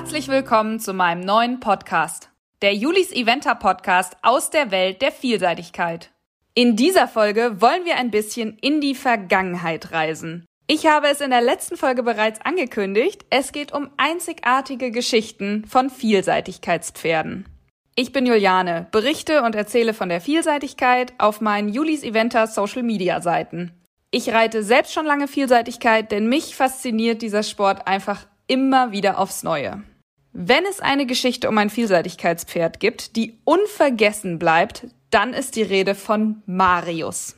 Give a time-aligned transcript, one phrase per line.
[0.00, 2.30] Herzlich willkommen zu meinem neuen Podcast,
[2.62, 6.10] der Julis Eventer Podcast aus der Welt der Vielseitigkeit.
[6.54, 10.46] In dieser Folge wollen wir ein bisschen in die Vergangenheit reisen.
[10.66, 15.90] Ich habe es in der letzten Folge bereits angekündigt, es geht um einzigartige Geschichten von
[15.90, 17.46] Vielseitigkeitspferden.
[17.94, 23.20] Ich bin Juliane, berichte und erzähle von der Vielseitigkeit auf meinen Julis Eventer Social Media
[23.20, 23.72] Seiten.
[24.10, 29.42] Ich reite selbst schon lange Vielseitigkeit, denn mich fasziniert dieser Sport einfach immer wieder aufs
[29.42, 29.84] Neue.
[30.32, 35.94] Wenn es eine Geschichte um ein Vielseitigkeitspferd gibt, die unvergessen bleibt, dann ist die Rede
[35.94, 37.36] von Marius.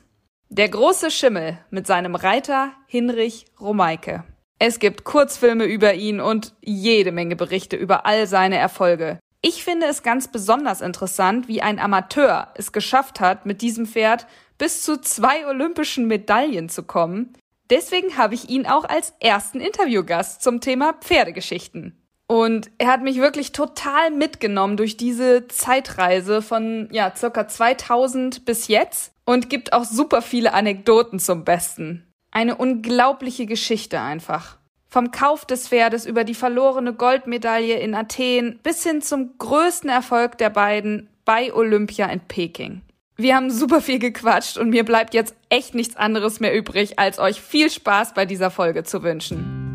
[0.50, 4.24] Der große Schimmel mit seinem Reiter Hinrich Romeike.
[4.58, 9.18] Es gibt Kurzfilme über ihn und jede Menge Berichte über all seine Erfolge.
[9.40, 14.26] Ich finde es ganz besonders interessant, wie ein Amateur es geschafft hat, mit diesem Pferd
[14.58, 17.32] bis zu zwei olympischen Medaillen zu kommen.
[17.70, 22.01] Deswegen habe ich ihn auch als ersten Interviewgast zum Thema Pferdegeschichten.
[22.26, 28.68] Und er hat mich wirklich total mitgenommen durch diese Zeitreise von ja, circa 2000 bis
[28.68, 32.06] jetzt und gibt auch super viele Anekdoten zum Besten.
[32.30, 34.58] Eine unglaubliche Geschichte einfach.
[34.88, 40.38] Vom Kauf des Pferdes über die verlorene Goldmedaille in Athen bis hin zum größten Erfolg
[40.38, 42.82] der beiden bei Olympia in Peking.
[43.16, 47.18] Wir haben super viel gequatscht und mir bleibt jetzt echt nichts anderes mehr übrig, als
[47.18, 49.72] euch viel Spaß bei dieser Folge zu wünschen.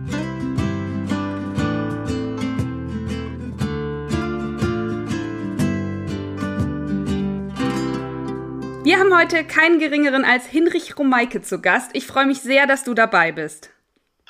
[8.87, 11.89] Wir haben heute keinen geringeren als Hinrich Romeike zu Gast.
[11.91, 13.69] Ich freue mich sehr, dass du dabei bist.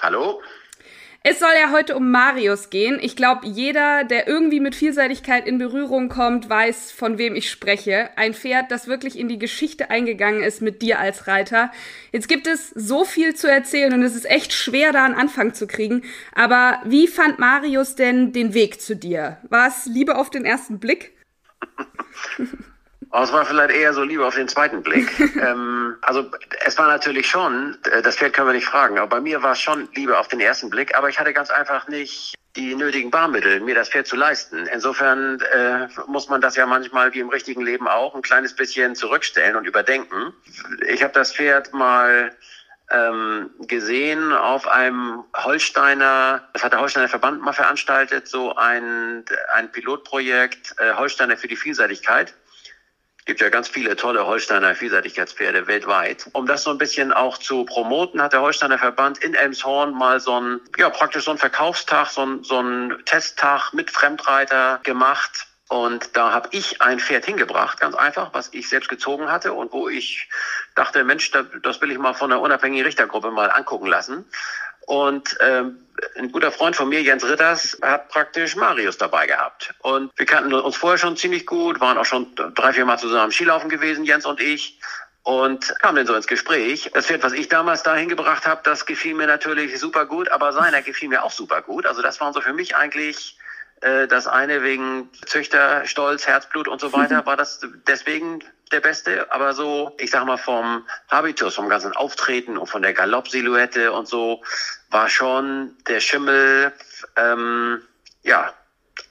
[0.02, 0.42] Hallo.
[1.22, 2.98] Es soll ja heute um Marius gehen.
[3.00, 8.10] Ich glaube, jeder, der irgendwie mit Vielseitigkeit in Berührung kommt, weiß, von wem ich spreche.
[8.16, 11.72] Ein Pferd, das wirklich in die Geschichte eingegangen ist mit dir als Reiter.
[12.12, 15.54] Jetzt gibt es so viel zu erzählen und es ist echt schwer, da einen Anfang
[15.54, 16.02] zu kriegen.
[16.34, 19.38] Aber wie fand Marius denn den Weg zu dir?
[19.50, 21.16] War es Liebe auf den ersten Blick?
[23.12, 25.08] Oh, es war vielleicht eher so lieber auf den zweiten Blick.
[25.42, 26.30] ähm, also
[26.66, 29.54] es war natürlich schon, äh, das Pferd können wir nicht fragen, aber bei mir war
[29.54, 33.12] es schon lieber auf den ersten Blick, aber ich hatte ganz einfach nicht die nötigen
[33.12, 34.68] Barmittel, mir das Pferd zu leisten.
[34.74, 38.96] Insofern äh, muss man das ja manchmal wie im richtigen Leben auch ein kleines bisschen
[38.96, 40.34] zurückstellen und überdenken.
[40.88, 42.36] Ich habe das Pferd mal
[42.90, 49.24] ähm, gesehen auf einem Holsteiner, das hat der Holsteiner Verband mal veranstaltet, so ein,
[49.54, 52.34] ein Pilotprojekt äh, Holsteiner für die Vielseitigkeit
[53.28, 56.28] gibt ja ganz viele tolle Holsteiner Vielseitigkeitspferde weltweit.
[56.32, 60.20] Um das so ein bisschen auch zu promoten, hat der Holsteiner Verband in Elmshorn mal
[60.20, 65.46] so ein, ja, praktisch so ein Verkaufstag, so ein, so ein Testtag mit Fremdreiter gemacht.
[65.70, 69.74] Und da habe ich ein Pferd hingebracht, ganz einfach, was ich selbst gezogen hatte und
[69.74, 70.30] wo ich
[70.76, 71.30] dachte, Mensch,
[71.62, 74.24] das will ich mal von einer unabhängigen Richtergruppe mal angucken lassen.
[74.88, 75.80] Und ähm,
[76.18, 79.74] ein guter Freund von mir, Jens Ritters, hat praktisch Marius dabei gehabt.
[79.80, 83.34] Und wir kannten uns vorher schon ziemlich gut, waren auch schon drei, vier Mal zusammen
[83.34, 84.80] Skilaufen gewesen, Jens und ich.
[85.24, 86.90] Und kamen dann so ins Gespräch.
[86.94, 90.54] Das Pferd, was ich damals da hingebracht habe, das gefiel mir natürlich super gut, aber
[90.54, 91.86] seiner gefiel mir auch super gut.
[91.86, 93.38] Also das waren so für mich eigentlich
[93.80, 99.54] das eine wegen Züchter, Stolz, Herzblut und so weiter, war das deswegen der Beste, aber
[99.54, 104.44] so, ich sag mal, vom Habitus, vom ganzen Auftreten und von der Galoppsilhouette und so,
[104.90, 106.74] war schon der Schimmel,
[107.16, 107.82] ähm,
[108.24, 108.54] ja,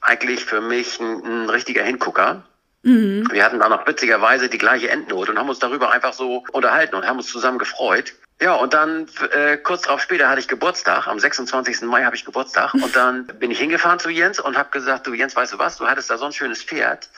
[0.01, 2.43] eigentlich für mich ein, ein richtiger Hingucker.
[2.83, 3.27] Mhm.
[3.31, 6.95] Wir hatten dann noch witzigerweise die gleiche Endnote und haben uns darüber einfach so unterhalten
[6.95, 8.13] und haben uns zusammen gefreut.
[8.39, 11.07] Ja, und dann äh, kurz darauf später hatte ich Geburtstag.
[11.07, 11.81] Am 26.
[11.81, 12.73] Mai habe ich Geburtstag.
[12.73, 15.77] Und dann bin ich hingefahren zu Jens und habe gesagt, du Jens, weißt du was,
[15.77, 17.09] du hattest da so ein schönes Pferd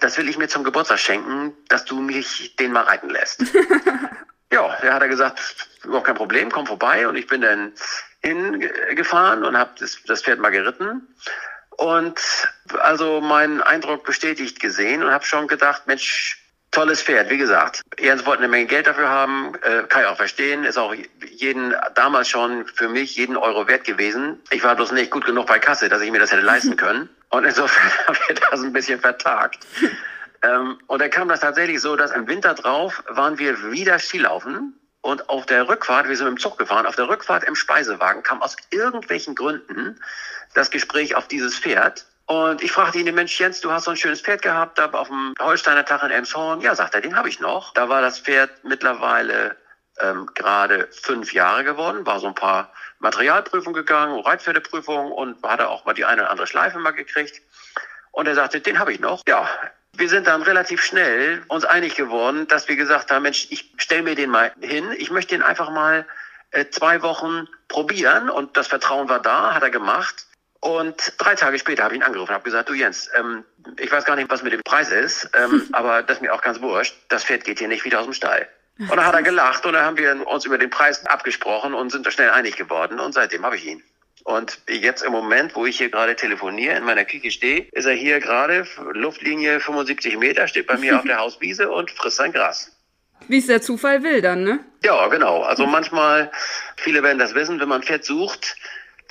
[0.00, 3.42] das will ich mir zum Geburtstag schenken, dass du mich den mal reiten lässt.
[4.52, 5.40] ja, der hat er gesagt,
[5.82, 7.08] überhaupt kein Problem, komm vorbei.
[7.08, 7.72] Und ich bin dann
[8.22, 11.08] hingefahren und habe das, das Pferd mal geritten.
[11.70, 12.20] Und
[12.78, 16.43] also meinen Eindruck bestätigt gesehen und habe schon gedacht, Mensch,
[16.74, 17.82] tolles Pferd, wie gesagt.
[17.98, 20.94] Jens wollte eine Menge Geld dafür haben, äh, kann ich auch verstehen, ist auch
[21.30, 24.40] jeden damals schon für mich jeden Euro wert gewesen.
[24.50, 27.08] Ich war bloß nicht gut genug bei Kasse, dass ich mir das hätte leisten können.
[27.30, 29.66] Und insofern haben wir das ein bisschen vertagt.
[30.42, 34.78] ähm, und dann kam das tatsächlich so, dass im Winter drauf waren wir wieder Skilaufen.
[35.00, 38.22] Und auf der Rückfahrt, wir sind mit dem Zug gefahren, auf der Rückfahrt im Speisewagen
[38.22, 40.00] kam aus irgendwelchen Gründen
[40.54, 42.06] das Gespräch auf dieses Pferd.
[42.26, 45.08] Und ich fragte ihn, Mensch Jens, du hast so ein schönes Pferd gehabt, da auf
[45.08, 46.60] dem Holsteiner Tag in Elmshorn.
[46.60, 47.74] Ja, sagt er, den habe ich noch.
[47.74, 49.56] Da war das Pferd mittlerweile
[50.00, 55.84] ähm, gerade fünf Jahre geworden, war so ein paar Materialprüfung gegangen, Reitpferdeprüfung und hatte auch
[55.84, 57.42] mal die eine oder andere Schleife mal gekriegt.
[58.10, 59.22] Und er sagte, den habe ich noch.
[59.28, 59.48] Ja,
[59.92, 64.02] wir sind dann relativ schnell uns einig geworden, dass wir gesagt haben, Mensch, ich stelle
[64.02, 64.92] mir den mal hin.
[64.96, 66.06] Ich möchte den einfach mal
[66.50, 68.30] äh, zwei Wochen probieren.
[68.30, 70.26] Und das Vertrauen war da, hat er gemacht.
[70.64, 73.44] Und drei Tage später habe ich ihn angerufen und habe gesagt, du Jens, ähm,
[73.78, 76.40] ich weiß gar nicht, was mit dem Preis ist, ähm, aber das ist mir auch
[76.40, 76.96] ganz wurscht.
[77.10, 78.48] Das Pferd geht hier nicht wieder aus dem Stall.
[78.78, 81.92] Und dann hat er gelacht und dann haben wir uns über den Preis abgesprochen und
[81.92, 83.82] sind da schnell einig geworden und seitdem habe ich ihn.
[84.22, 87.92] Und jetzt im Moment, wo ich hier gerade telefoniere, in meiner Küche stehe, ist er
[87.92, 92.74] hier gerade, Luftlinie 75 Meter, steht bei mir auf der Hauswiese und frisst sein Gras.
[93.28, 94.60] Wie es der Zufall will dann, ne?
[94.82, 95.42] Ja, genau.
[95.42, 96.30] Also manchmal,
[96.76, 98.56] viele werden das wissen, wenn man Pferd sucht,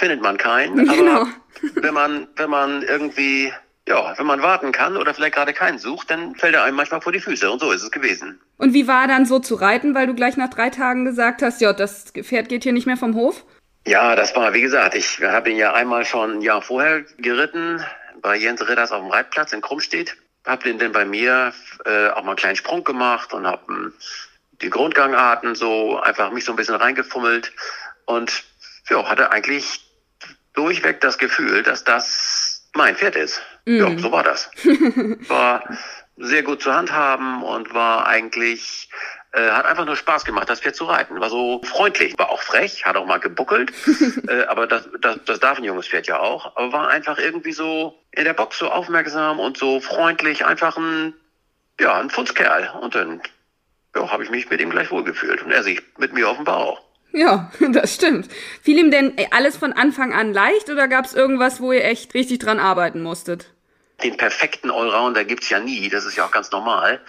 [0.04, 0.90] findet man keinen.
[0.90, 1.28] Aber genau.
[1.76, 3.54] wenn man, wenn man irgendwie,
[3.88, 7.00] ja, wenn man warten kann oder vielleicht gerade keinen sucht, dann fällt er einem manchmal
[7.00, 7.50] vor die Füße.
[7.50, 8.40] Und so ist es gewesen.
[8.58, 11.62] Und wie war dann so zu reiten, weil du gleich nach drei Tagen gesagt hast,
[11.62, 13.46] ja, das Pferd geht hier nicht mehr vom Hof?
[13.86, 17.84] Ja, das war, wie gesagt, ich habe ihn ja einmal schon ein Jahr vorher geritten,
[18.22, 20.16] bei Jens Ridders auf dem Reitplatz in Krummstedt.
[20.46, 21.54] Hab den dann bei mir
[21.86, 23.94] äh, auch mal einen kleinen Sprung gemacht und hab ähm,
[24.62, 27.54] die Grundgangarten so einfach mich so ein bisschen reingefummelt
[28.06, 28.44] und
[28.90, 29.83] ja, hatte eigentlich
[30.54, 33.42] durchweg das Gefühl, dass das mein Pferd ist.
[33.66, 33.78] Mm.
[33.78, 34.50] Ja, so war das.
[35.28, 35.64] War
[36.18, 38.90] sehr gut zu handhaben und war eigentlich
[39.34, 41.20] äh, hat einfach nur Spaß gemacht, das Pferd zu reiten.
[41.20, 43.74] War so freundlich, war auch frech, hat auch mal gebuckelt,
[44.28, 46.56] äh, aber das, das, das darf ein junges Pferd ja auch.
[46.56, 51.16] Aber war einfach irgendwie so in der Box so aufmerksam und so freundlich, einfach ein,
[51.80, 52.72] ja, ein Funskerl.
[52.82, 53.22] Und dann
[53.96, 56.46] ja, habe ich mich mit ihm gleich wohlgefühlt und er sich mit mir auf dem
[56.46, 56.82] Bauch.
[57.14, 58.28] Ja, das stimmt.
[58.62, 62.14] Fiel ihm denn alles von Anfang an leicht oder gab es irgendwas, wo ihr echt
[62.14, 63.48] richtig dran arbeiten musstet?
[64.04, 67.00] Den perfekten Allrounder gibt's ja nie, das ist ja auch ganz normal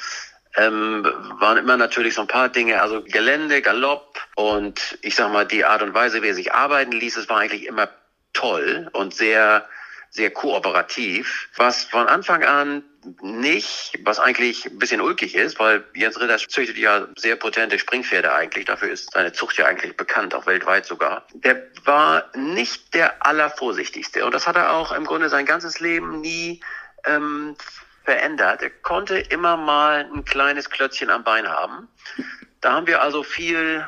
[0.56, 1.04] ähm,
[1.38, 5.64] waren immer natürlich so ein paar Dinge, also Gelände, Galopp und ich sag mal, die
[5.64, 7.88] Art und Weise, wie er sich arbeiten ließ, es war eigentlich immer
[8.32, 9.66] toll und sehr,
[10.14, 11.48] sehr kooperativ.
[11.56, 12.84] Was von Anfang an
[13.20, 18.32] nicht, was eigentlich ein bisschen ulkig ist, weil Jens Ritter züchtet ja sehr potente Springpferde
[18.32, 18.64] eigentlich.
[18.64, 21.26] Dafür ist seine Zucht ja eigentlich bekannt, auch weltweit sogar.
[21.34, 24.24] Der war nicht der allervorsichtigste.
[24.24, 26.60] Und das hat er auch im Grunde sein ganzes Leben nie
[27.04, 27.56] ähm,
[28.04, 28.62] verändert.
[28.62, 31.88] Er konnte immer mal ein kleines Klötzchen am Bein haben.
[32.60, 33.84] Da haben wir also viel,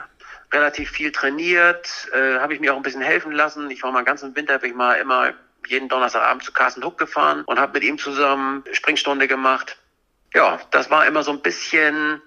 [0.53, 3.71] relativ viel trainiert, äh, habe ich mir auch ein bisschen helfen lassen.
[3.71, 5.33] Ich war mal ganzen Winter, bin ich mal immer
[5.69, 9.77] jeden Donnerstagabend zu Carsten Huck gefahren und habe mit ihm zusammen Springstunde gemacht.
[10.35, 12.21] Ja, das war immer so ein bisschen,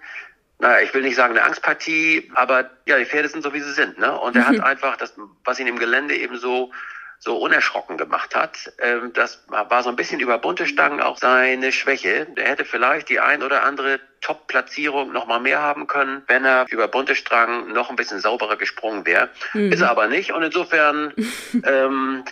[0.59, 3.73] naja, ich will nicht sagen eine Angstpartie, aber ja, die Pferde sind so, wie sie
[3.73, 3.99] sind.
[3.99, 4.17] Ne?
[4.19, 4.63] Und er hat mhm.
[4.63, 5.13] einfach das,
[5.43, 6.71] was ihn im Gelände eben so
[7.19, 8.71] so unerschrocken gemacht hat.
[8.79, 12.25] Ähm, das war so ein bisschen über bunte Stangen auch seine Schwäche.
[12.37, 16.65] Der hätte vielleicht die ein oder andere Top-Platzierung noch mal mehr haben können, wenn er
[16.69, 19.29] über bunte Strangen noch ein bisschen sauberer gesprungen wäre.
[19.53, 19.71] Mhm.
[19.71, 20.31] Ist er aber nicht.
[20.31, 21.13] Und insofern
[21.65, 22.23] ähm,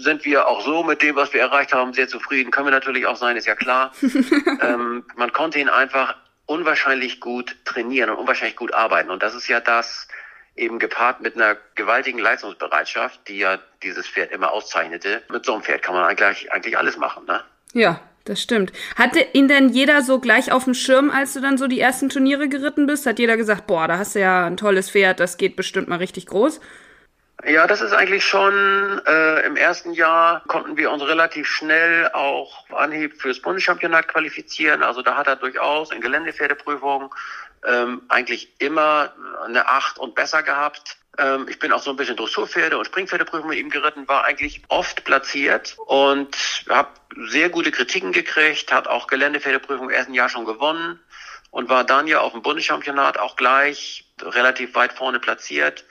[0.00, 2.50] sind wir auch so mit dem, was wir erreicht haben, sehr zufrieden.
[2.50, 3.92] Können wir natürlich auch sein, ist ja klar.
[4.62, 6.16] ähm, man konnte ihn einfach
[6.46, 9.10] unwahrscheinlich gut trainieren und unwahrscheinlich gut arbeiten.
[9.10, 10.08] Und das ist ja das,
[10.58, 15.22] eben gepaart mit einer gewaltigen Leistungsbereitschaft, die ja dieses Pferd immer auszeichnete.
[15.30, 17.42] Mit so einem Pferd kann man eigentlich, eigentlich alles machen, ne?
[17.72, 18.72] Ja, das stimmt.
[18.96, 22.08] Hatte ihn denn jeder so gleich auf dem Schirm, als du dann so die ersten
[22.08, 23.06] Turniere geritten bist?
[23.06, 25.96] Hat jeder gesagt, boah, da hast du ja ein tolles Pferd, das geht bestimmt mal
[25.96, 26.60] richtig groß?
[27.44, 32.68] Ja, das ist eigentlich schon äh, im ersten Jahr konnten wir uns relativ schnell auch
[32.70, 34.82] Anhieb fürs Bundeschampionat qualifizieren.
[34.82, 37.10] Also da hat er durchaus in Geländepferdeprüfungen
[37.64, 39.12] ähm, eigentlich immer
[39.44, 40.96] eine Acht und besser gehabt.
[41.16, 44.62] Ähm, ich bin auch so ein bisschen Dressurpferde und Springpferdeprüfung mit ihm geritten, war eigentlich
[44.68, 46.36] oft platziert und
[46.68, 46.90] habe
[47.28, 50.98] sehr gute Kritiken gekriegt, hat auch Geländepferdeprüfung im ersten Jahr schon gewonnen
[51.50, 55.84] und war dann ja auf dem Bundeschampionat auch gleich relativ weit vorne platziert.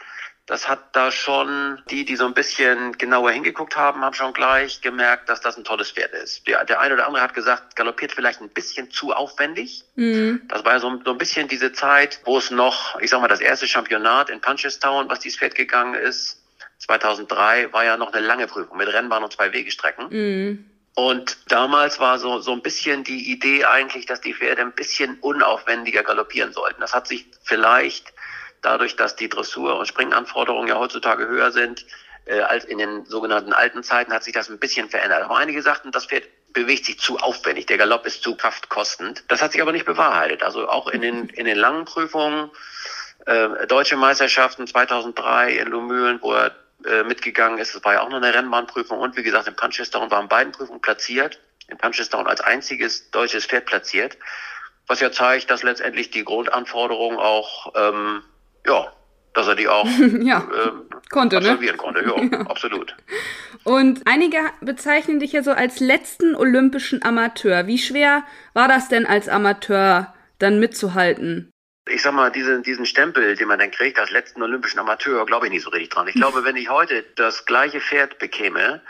[0.47, 4.79] Das hat da schon die, die so ein bisschen genauer hingeguckt haben, haben schon gleich
[4.79, 6.47] gemerkt, dass das ein tolles Pferd ist.
[6.47, 9.83] Der, der eine oder andere hat gesagt, galoppiert vielleicht ein bisschen zu aufwendig.
[9.95, 10.43] Mhm.
[10.47, 13.27] Das war ja so, so ein bisschen diese Zeit, wo es noch, ich sag mal,
[13.27, 16.41] das erste Championat in Punchestown, was dieses Pferd gegangen ist,
[16.79, 20.07] 2003, war ja noch eine lange Prüfung mit Rennbahn und zwei Wegestrecken.
[20.09, 20.65] Mhm.
[20.95, 25.19] Und damals war so, so ein bisschen die Idee eigentlich, dass die Pferde ein bisschen
[25.19, 26.79] unaufwendiger galoppieren sollten.
[26.79, 28.13] Das hat sich vielleicht
[28.67, 31.85] dadurch, dass die Dressur- und Springanforderungen ja heutzutage höher sind
[32.25, 35.23] äh, als in den sogenannten alten Zeiten, hat sich das ein bisschen verändert.
[35.23, 39.23] Aber einige sagten, das Pferd bewegt sich zu aufwendig, der Galopp ist zu kraftkostend.
[39.29, 40.43] Das hat sich aber nicht bewahrheitet.
[40.43, 42.51] Also auch in den, in den langen Prüfungen,
[43.25, 46.55] äh, deutsche Meisterschaften 2003 in Lumülen, wo er
[46.85, 50.11] äh, mitgegangen ist, das war ja auch noch eine Rennbahnprüfung und wie gesagt in Punchestown
[50.11, 54.17] waren beiden Prüfungen platziert, in Punchestown als einziges deutsches Pferd platziert,
[54.87, 58.23] was ja zeigt, dass letztendlich die Grundanforderungen auch ähm,
[58.67, 58.93] ja,
[59.33, 59.85] dass er die auch
[60.21, 60.71] ja, äh,
[61.09, 61.49] konnte, ne?
[61.49, 61.81] absolvieren ne?
[61.81, 62.03] konnte.
[62.03, 62.95] Ja, ja, absolut.
[63.63, 67.67] Und einige bezeichnen dich ja so als letzten olympischen Amateur.
[67.67, 71.51] Wie schwer war das denn als Amateur dann mitzuhalten?
[71.89, 75.45] Ich sag mal, diesen, diesen Stempel, den man dann kriegt als letzten olympischen Amateur, glaube
[75.45, 76.07] ich nicht so richtig dran.
[76.07, 78.81] Ich glaube, wenn ich heute das gleiche Pferd bekäme,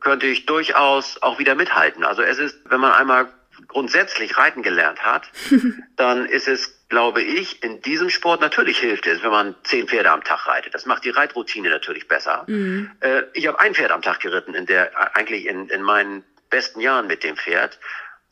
[0.00, 2.04] könnte ich durchaus auch wieder mithalten.
[2.04, 3.28] Also es ist, wenn man einmal
[3.68, 5.30] grundsätzlich reiten gelernt hat,
[5.96, 10.10] dann ist es, glaube ich, in diesem Sport natürlich hilft es, wenn man zehn Pferde
[10.10, 10.74] am Tag reitet.
[10.74, 12.44] Das macht die Reitroutine natürlich besser.
[12.46, 12.90] Mhm.
[13.00, 16.80] Äh, ich habe ein Pferd am Tag geritten, in der eigentlich in, in meinen besten
[16.80, 17.78] Jahren mit dem Pferd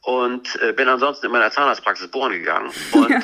[0.02, 2.70] und äh, bin ansonsten in meiner Zahnarztpraxis bohren gegangen.
[2.92, 3.20] Und ja.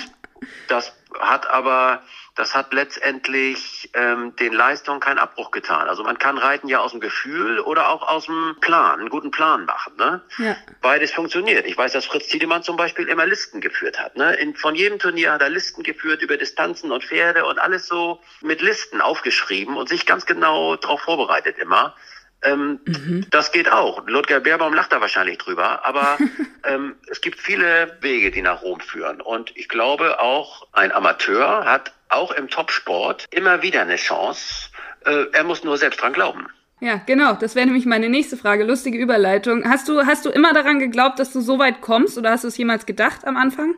[0.68, 2.02] das hat aber
[2.36, 5.88] das hat letztendlich ähm, den Leistungen keinen Abbruch getan.
[5.88, 9.30] Also man kann Reiten ja aus dem Gefühl oder auch aus dem Plan, einen guten
[9.30, 9.94] Plan machen.
[9.96, 10.20] Ne?
[10.38, 10.56] Ja.
[10.82, 11.66] Beides funktioniert.
[11.66, 14.16] Ich weiß, dass Fritz Tiedemann zum Beispiel immer Listen geführt hat.
[14.16, 14.34] Ne?
[14.34, 18.20] In, von jedem Turnier hat er Listen geführt über Distanzen und Pferde und alles so
[18.42, 21.94] mit Listen aufgeschrieben und sich ganz genau darauf vorbereitet immer.
[22.42, 23.26] Ähm, mhm.
[23.30, 24.06] Das geht auch.
[24.06, 26.18] Ludger Beerbaum lacht da wahrscheinlich drüber, aber
[26.64, 29.22] ähm, es gibt viele Wege, die nach Rom führen.
[29.22, 34.70] Und ich glaube auch, ein Amateur hat auch im Topsport immer wieder eine Chance.
[35.04, 36.46] Äh, er muss nur selbst dran glauben.
[36.80, 37.34] Ja, genau.
[37.34, 38.64] Das wäre nämlich meine nächste Frage.
[38.64, 39.68] Lustige Überleitung.
[39.68, 42.48] Hast du, hast du immer daran geglaubt, dass du so weit kommst oder hast du
[42.48, 43.74] es jemals gedacht am Anfang?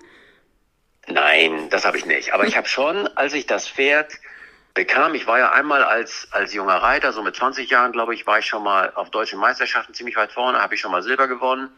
[1.06, 2.34] Nein, das habe ich nicht.
[2.34, 4.12] Aber ich habe schon, als ich das Pferd
[4.74, 5.14] bekam.
[5.14, 8.38] Ich war ja einmal als, als junger Reiter, so mit 20 Jahren, glaube ich, war
[8.38, 11.70] ich schon mal auf deutschen Meisterschaften ziemlich weit vorne, habe ich schon mal Silber gewonnen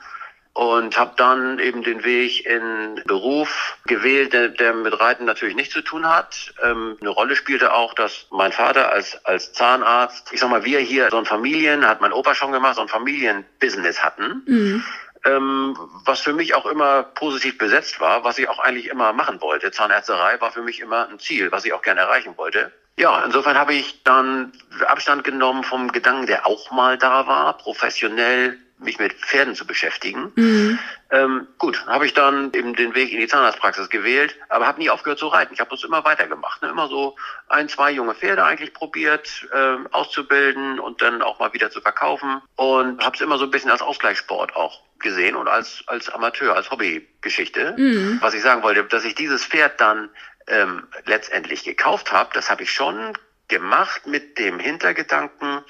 [0.52, 5.72] und habe dann eben den Weg in Beruf gewählt, der, der mit Reiten natürlich nichts
[5.72, 6.52] zu tun hat.
[6.62, 10.80] Ähm, eine Rolle spielte auch, dass mein Vater als, als Zahnarzt, ich sag mal, wir
[10.80, 14.42] hier so ein Familien, hat mein Opa schon gemacht, so ein Familienbusiness hatten.
[14.46, 14.84] Mhm
[15.24, 19.40] ähm, was für mich auch immer positiv besetzt war, was ich auch eigentlich immer machen
[19.40, 19.70] wollte.
[19.70, 22.72] Zahnärzterei war für mich immer ein Ziel, was ich auch gerne erreichen wollte.
[22.96, 24.52] Ja, insofern habe ich dann
[24.86, 30.32] Abstand genommen vom Gedanken, der auch mal da war, professionell mich mit Pferden zu beschäftigen.
[30.34, 30.78] Mhm.
[31.10, 34.90] Ähm, gut, habe ich dann eben den Weg in die Zahnarztpraxis gewählt, aber habe nie
[34.90, 35.54] aufgehört zu reiten.
[35.54, 36.62] Ich habe das immer weitergemacht.
[36.62, 36.68] Ne?
[36.68, 37.16] Immer so
[37.48, 42.40] ein, zwei junge Pferde eigentlich probiert äh, auszubilden und dann auch mal wieder zu verkaufen
[42.56, 46.54] und habe es immer so ein bisschen als Ausgleichssport auch gesehen und als, als Amateur,
[46.54, 47.74] als Hobbygeschichte.
[47.76, 48.18] Mhm.
[48.20, 50.10] Was ich sagen wollte, dass ich dieses Pferd dann
[50.46, 53.14] ähm, letztendlich gekauft habe, das habe ich schon
[53.48, 55.62] gemacht mit dem Hintergedanken,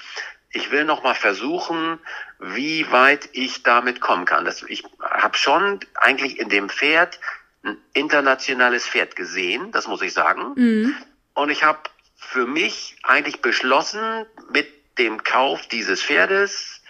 [0.51, 1.99] ich will noch mal versuchen,
[2.39, 4.45] wie weit ich damit kommen kann.
[4.45, 7.19] Das, ich habe schon eigentlich in dem Pferd
[7.63, 10.53] ein internationales Pferd gesehen, das muss ich sagen.
[10.55, 10.95] Mhm.
[11.33, 11.79] Und ich habe
[12.15, 14.67] für mich eigentlich beschlossen, mit
[14.97, 16.81] dem Kauf dieses Pferdes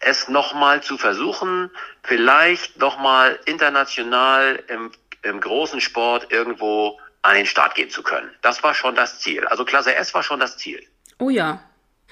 [0.00, 1.70] es nochmal zu versuchen,
[2.02, 4.90] vielleicht nochmal international im,
[5.22, 8.30] im großen Sport irgendwo an den Start gehen zu können.
[8.40, 9.46] Das war schon das Ziel.
[9.46, 10.86] Also Klasse S war schon das Ziel.
[11.18, 11.62] Oh ja.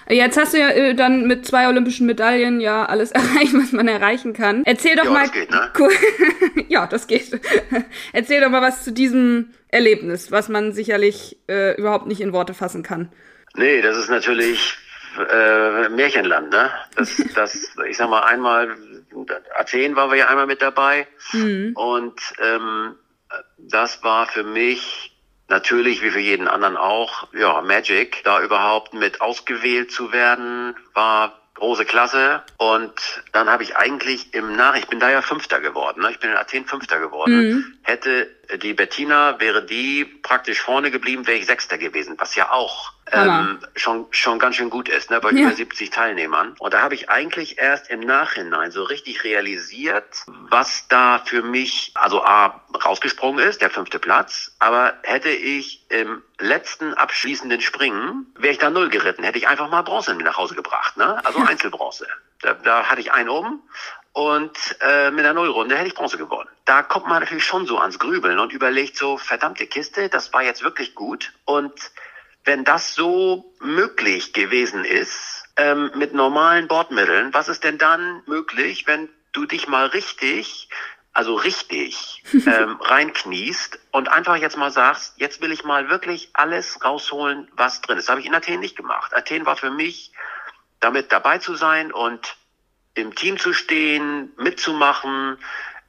[0.09, 3.89] Jetzt hast du ja äh, dann mit zwei olympischen Medaillen ja alles erreicht, was man
[3.89, 4.63] erreichen kann.
[4.65, 5.23] Erzähl doch ja, mal.
[5.23, 5.73] Das geht, ne?
[5.79, 5.93] Cool.
[6.69, 7.41] ja, das geht.
[8.13, 12.55] Erzähl doch mal was zu diesem Erlebnis, was man sicherlich äh, überhaupt nicht in Worte
[12.55, 13.13] fassen kann.
[13.55, 14.79] Nee, das ist natürlich
[15.19, 16.71] äh, Märchenland, ne?
[16.97, 18.77] Das, das, ich sag mal, einmal,
[19.59, 21.07] Athen waren wir ja einmal mit dabei.
[21.33, 21.73] Mhm.
[21.75, 22.95] Und ähm,
[23.59, 25.18] das war für mich
[25.49, 28.23] natürlich, wie für jeden anderen auch, ja, Magic.
[28.25, 32.43] Da überhaupt mit ausgewählt zu werden, war große Klasse.
[32.57, 32.93] Und
[33.33, 36.11] dann habe ich eigentlich im Nach, ich bin da ja Fünfter geworden, ne?
[36.11, 37.35] ich bin in Athen Fünfter geworden.
[37.35, 37.79] Mhm.
[37.83, 42.93] Hätte die Bettina, wäre die praktisch vorne geblieben, wäre ich Sechster gewesen, was ja auch
[43.13, 45.47] ähm, schon, schon ganz schön gut ist, ne, bei ja.
[45.47, 46.55] über 70 Teilnehmern.
[46.59, 51.93] Und da habe ich eigentlich erst im Nachhinein so richtig realisiert, was da für mich,
[51.95, 58.53] also A, rausgesprungen ist, der fünfte Platz, aber hätte ich im letzten abschließenden Springen, wäre
[58.53, 61.25] ich da null geritten, hätte ich einfach mal Bronze mit nach Hause gebracht, ne?
[61.25, 62.07] Also Einzelbronze.
[62.43, 63.63] Da, da hatte ich einen um
[64.19, 66.49] und äh, mit einer Nullrunde hätte ich Bronze gewonnen.
[66.65, 70.43] Da kommt man natürlich schon so ans Grübeln und überlegt so, verdammte Kiste, das war
[70.43, 71.73] jetzt wirklich gut und
[72.43, 78.89] wenn das so möglich gewesen ist, ähm, mit normalen Bordmitteln, was ist denn dann möglich,
[78.89, 80.69] wenn du dich mal richtig,
[81.13, 86.85] also richtig ähm, reinkniest und einfach jetzt mal sagst, jetzt will ich mal wirklich alles
[86.85, 88.09] rausholen, was drin ist.
[88.09, 89.15] Das habe ich in Athen nicht gemacht.
[89.15, 90.11] Athen war für mich,
[90.81, 92.37] damit dabei zu sein und
[92.99, 95.39] im Team zu stehen, mitzumachen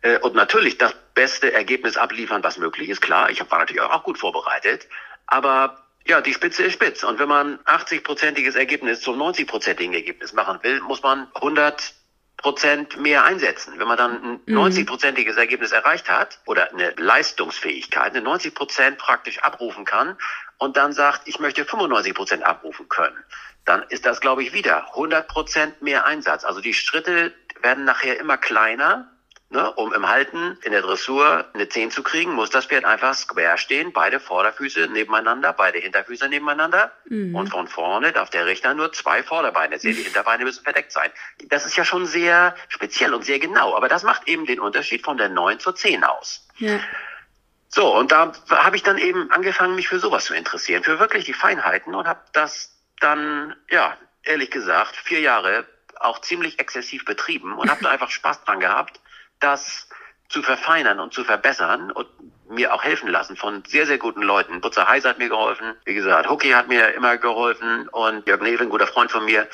[0.01, 3.01] äh, und natürlich das beste Ergebnis abliefern, was möglich ist.
[3.01, 4.87] Klar, ich war natürlich auch gut vorbereitet,
[5.27, 7.03] aber ja, die Spitze ist spitz.
[7.03, 11.93] Und wenn man 80-prozentiges Ergebnis zum 90-prozentigen Ergebnis machen will, muss man 100
[12.37, 13.73] Prozent mehr einsetzen.
[13.77, 15.39] Wenn man dann ein 90-prozentiges mhm.
[15.39, 20.17] Ergebnis erreicht hat oder eine Leistungsfähigkeit, eine 90 Prozent praktisch abrufen kann
[20.57, 23.17] und dann sagt, ich möchte 95 Prozent abrufen können,
[23.69, 26.43] dann ist das, glaube ich, wieder 100 Prozent mehr Einsatz.
[26.43, 29.11] Also die Schritte werden nachher immer kleiner
[29.51, 33.15] Ne, um im Halten in der Dressur eine 10 zu kriegen, muss das Pferd einfach
[33.15, 36.91] square stehen, beide Vorderfüße nebeneinander, beide Hinterfüße nebeneinander.
[37.05, 37.33] Mhm.
[37.33, 39.95] Und von vorne darf der Richter nur zwei Vorderbeine sehen.
[39.95, 41.09] Die Hinterbeine müssen verdeckt sein.
[41.47, 43.75] Das ist ja schon sehr speziell und sehr genau.
[43.75, 46.47] Aber das macht eben den Unterschied von der 9 zur 10 aus.
[46.57, 46.79] Ja.
[47.69, 51.25] So, und da habe ich dann eben angefangen, mich für sowas zu interessieren, für wirklich
[51.25, 55.65] die Feinheiten und habe das dann, ja, ehrlich gesagt, vier Jahre
[55.99, 58.99] auch ziemlich exzessiv betrieben und habe da einfach Spaß dran gehabt
[59.39, 59.87] das
[60.27, 62.07] zu verfeinern und zu verbessern und
[62.49, 64.61] mir auch helfen lassen von sehr, sehr guten Leuten.
[64.61, 65.75] Butzer Heis hat mir geholfen.
[65.85, 69.47] Wie gesagt, Hookie hat mir immer geholfen und Jörg Neven, ein guter Freund von mir,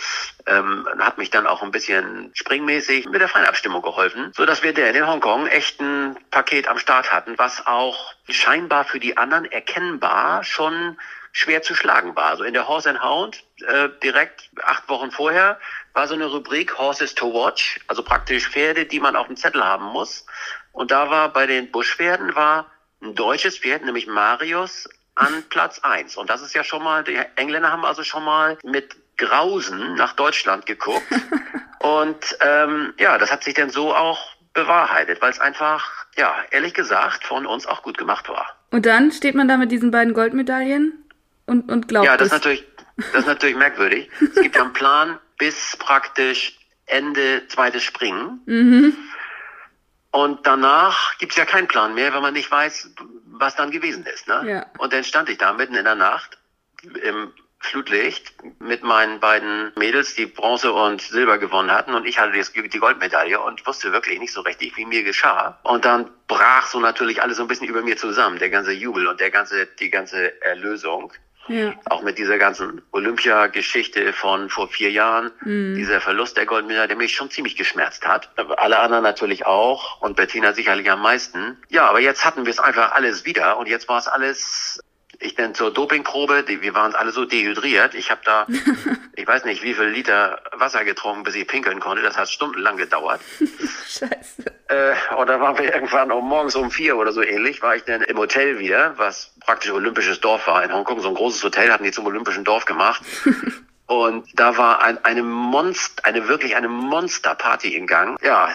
[0.45, 4.73] ähm, hat mich dann auch ein bisschen springmäßig mit der Feinabstimmung geholfen, so dass wir
[4.73, 9.45] der in Hongkong echt ein Paket am Start hatten, was auch scheinbar für die anderen
[9.45, 10.97] erkennbar schon
[11.35, 12.27] schwer zu schlagen war.
[12.27, 15.59] Also in der Horse and Hound äh, direkt acht Wochen vorher
[15.93, 19.61] war so eine Rubrik Horses to Watch, also praktisch Pferde, die man auf dem Zettel
[19.61, 20.25] haben muss.
[20.71, 26.15] Und da war bei den Buschpferden war ein deutsches Pferd, nämlich Marius, an Platz eins.
[26.15, 30.13] Und das ist ja schon mal, die Engländer haben also schon mal mit Grausen nach
[30.13, 31.03] Deutschland geguckt.
[31.79, 36.73] Und ähm, ja, das hat sich dann so auch bewahrheitet, weil es einfach, ja, ehrlich
[36.73, 38.55] gesagt, von uns auch gut gemacht war.
[38.71, 41.04] Und dann steht man da mit diesen beiden Goldmedaillen
[41.45, 42.65] und, und glaubt Ja, das ist natürlich,
[42.97, 44.09] das ist natürlich merkwürdig.
[44.19, 48.41] Es gibt ja einen Plan, bis praktisch Ende zweites Springen.
[48.45, 48.97] Mhm.
[50.11, 52.91] Und danach gibt's ja keinen Plan mehr, wenn man nicht weiß,
[53.25, 54.27] was dann gewesen ist.
[54.27, 54.43] Ne?
[54.47, 54.65] Ja.
[54.77, 56.37] Und dann stand ich da mitten in der Nacht
[57.03, 57.33] im
[57.65, 62.79] Flutlicht mit meinen beiden Mädels, die Bronze und Silber gewonnen hatten und ich hatte die
[62.79, 65.59] Goldmedaille und wusste wirklich nicht so richtig, wie mir geschah.
[65.63, 69.07] Und dann brach so natürlich alles so ein bisschen über mir zusammen, der ganze Jubel
[69.07, 71.11] und der ganze, die ganze Erlösung.
[71.47, 71.73] Ja.
[71.89, 75.75] Auch mit dieser ganzen Olympiageschichte von vor vier Jahren, mhm.
[75.75, 78.31] dieser Verlust der Goldmedaille, der mich schon ziemlich geschmerzt hat.
[78.57, 81.57] Alle anderen natürlich auch und Bettina sicherlich am meisten.
[81.69, 84.79] Ja, aber jetzt hatten wir es einfach alles wieder und jetzt war es alles
[85.19, 87.93] ich bin zur Dopingprobe, die, wir waren alle so dehydriert.
[87.93, 88.47] Ich habe da,
[89.15, 92.03] ich weiß nicht, wie viel Liter Wasser getrunken, bis ich pinkeln konnte.
[92.03, 93.21] Das hat stundenlang gedauert.
[93.39, 94.43] Scheiße.
[94.67, 97.83] Äh, und dann waren wir irgendwann um morgens um vier oder so ähnlich, war ich
[97.83, 100.99] dann im Hotel wieder, was praktisch olympisches Dorf war in Hongkong.
[101.01, 103.01] So ein großes Hotel hatten die zum olympischen Dorf gemacht.
[103.87, 108.17] Und da war ein, eine Monster, eine wirklich eine Monsterparty in Gang.
[108.23, 108.49] Ja,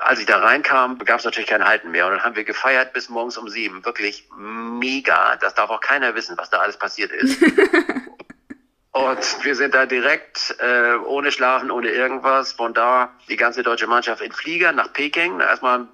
[0.00, 2.06] als ich da reinkam, gab es natürlich kein Halten mehr.
[2.06, 3.84] Und dann haben wir gefeiert bis morgens um sieben.
[3.84, 5.36] Wirklich mega.
[5.36, 7.42] Das darf auch keiner wissen, was da alles passiert ist.
[8.92, 13.86] Und wir sind da direkt, äh, ohne Schlafen, ohne irgendwas, von da die ganze deutsche
[13.86, 15.38] Mannschaft in Flieger nach Peking.
[15.38, 15.86] Erstmal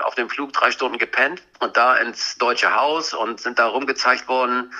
[0.00, 4.28] auf dem Flug drei Stunden gepennt und da ins Deutsche Haus und sind da rumgezeigt
[4.28, 4.72] worden,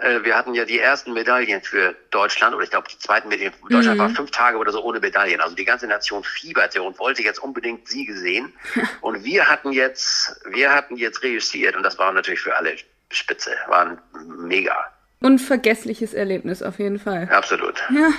[0.00, 3.52] äh, wir hatten ja die ersten Medaillen für Deutschland, oder ich glaube die zweiten Medaillen.
[3.68, 4.02] Deutschland mhm.
[4.02, 5.40] war fünf Tage oder so ohne Medaillen.
[5.40, 8.52] Also die ganze Nation fieberte und wollte jetzt unbedingt Siege sehen.
[9.00, 12.76] und wir hatten jetzt, wir hatten jetzt reüssiert und das war natürlich für alle
[13.10, 13.98] spitze, waren
[14.38, 14.74] mega.
[15.20, 17.28] Unvergessliches Erlebnis auf jeden Fall.
[17.30, 17.82] Absolut.
[17.94, 18.10] Ja.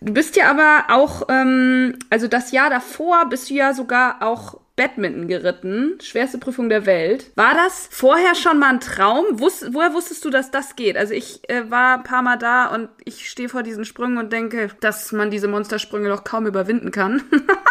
[0.00, 4.60] Du bist ja aber auch, ähm, also das Jahr davor bist du ja sogar auch
[4.78, 7.32] Badminton geritten, schwerste Prüfung der Welt.
[7.34, 9.26] War das vorher schon mal ein Traum?
[9.32, 10.96] Wus woher wusstest du, dass das geht?
[10.96, 14.32] Also ich äh, war ein paar Mal da und ich stehe vor diesen Sprüngen und
[14.32, 17.22] denke, dass man diese Monstersprünge doch kaum überwinden kann.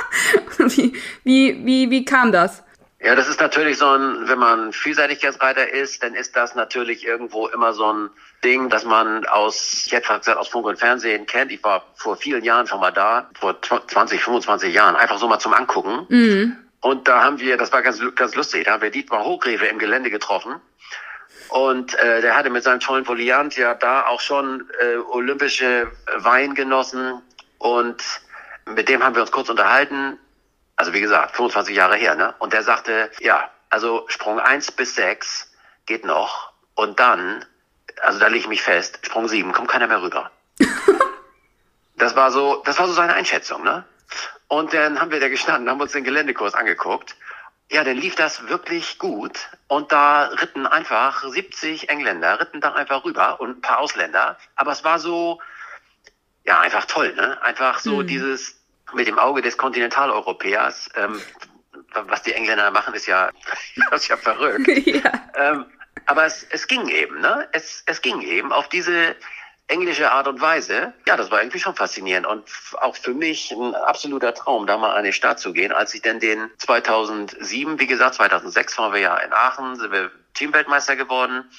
[0.58, 0.94] wie,
[1.24, 2.64] wie, wie, wie kam das?
[3.00, 7.48] Ja, das ist natürlich so ein, wenn man Vielseitigkeitsreiter ist, dann ist das natürlich irgendwo
[7.48, 8.10] immer so ein
[8.44, 11.52] Ding, dass man aus, ich hätte gesagt, aus Funk und Fernsehen kennt.
[11.52, 15.40] Ich war vor vielen Jahren schon mal da, vor 20, 25 Jahren, einfach so mal
[15.40, 16.06] zum Angucken.
[16.10, 16.58] Mhm.
[16.88, 19.78] Und da haben wir, das war ganz, ganz lustig, da haben wir Dietmar Hochgräfe im
[19.78, 20.56] Gelände getroffen.
[21.50, 26.56] Und äh, der hatte mit seinem tollen Foliant ja da auch schon äh, olympische Wein
[26.56, 27.22] genossen.
[27.58, 28.02] Und
[28.68, 30.18] mit dem haben wir uns kurz unterhalten.
[30.78, 32.16] Also wie gesagt, 25 Jahre her.
[32.16, 32.34] Ne?
[32.40, 35.52] Und der sagte, ja, also Sprung 1 bis 6
[35.88, 36.54] geht noch.
[36.74, 37.44] Und dann,
[38.02, 40.32] also da lege ich mich fest, Sprung 7 kommt keiner mehr rüber.
[41.98, 43.84] das war so, das war so seine Einschätzung, ne?
[44.48, 47.16] Und dann haben wir da gestanden, haben uns den Geländekurs angeguckt.
[47.70, 49.50] Ja, dann lief das wirklich gut.
[49.68, 54.38] Und da ritten einfach 70 Engländer, ritten da einfach rüber und ein paar Ausländer.
[54.56, 55.42] Aber es war so,
[56.46, 57.42] ja, einfach toll, ne?
[57.42, 58.08] Einfach so mhm.
[58.08, 58.62] dieses
[58.94, 60.90] mit dem Auge des Kontinentaleuropäers.
[60.96, 61.22] Ähm,
[61.94, 63.32] was die Engländer machen, ist ja,
[63.92, 64.68] das ist ja verrückt.
[64.86, 65.12] ja.
[65.36, 65.66] Ähm,
[66.06, 67.50] aber es, es ging eben, ne?
[67.52, 69.16] Es, es ging eben auf diese
[69.68, 70.94] englische Art und Weise.
[71.06, 72.44] Ja, das war irgendwie schon faszinierend und
[72.80, 75.72] auch für mich ein absoluter Traum, da mal an den Start zu gehen.
[75.72, 80.12] Als ich denn den 2007, wie gesagt, 2006 waren wir ja in Aachen, sind wir
[80.34, 81.50] Teamweltmeister geworden.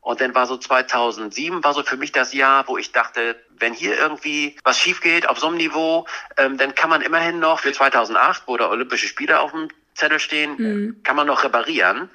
[0.00, 3.72] Und dann war so 2007 war so für mich das Jahr, wo ich dachte, wenn
[3.72, 7.60] hier irgendwie was schief geht auf so einem Niveau, ähm, dann kann man immerhin noch
[7.60, 11.02] für 2008, wo der Olympische Spiele auf dem Zettel stehen, mhm.
[11.02, 12.08] kann man noch reparieren.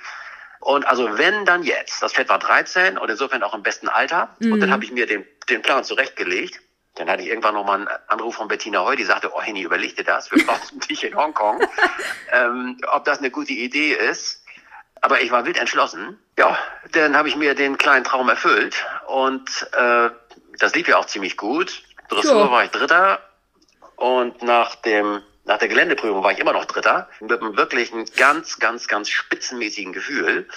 [0.62, 2.02] Und also wenn, dann jetzt.
[2.02, 4.36] Das Pferd war 13 und insofern auch im besten Alter.
[4.39, 4.54] Mhm.
[4.54, 4.74] Und dann mhm.
[4.74, 6.62] habe ich mir den, den Plan zurechtgelegt.
[6.95, 9.95] Dann hatte ich irgendwann nochmal einen Anruf von Bettina Heu, die sagte, oh Henny, überleg
[9.95, 11.62] dir das, wir brauchen dich in Hongkong.
[12.32, 14.45] ähm, ob das eine gute Idee ist.
[15.02, 16.19] Aber ich war wild entschlossen.
[16.38, 16.58] Ja,
[16.91, 20.12] dann habe ich mir den kleinen Traum erfüllt und äh,
[20.60, 21.82] das lief ja auch ziemlich gut.
[22.10, 22.52] Dressur so.
[22.52, 23.19] war ich Dritter
[23.95, 28.58] und nach dem nach der Geländeprüfung war ich immer noch Dritter, mit einem wirklichen ganz,
[28.58, 30.48] ganz, ganz spitzenmäßigen Gefühl.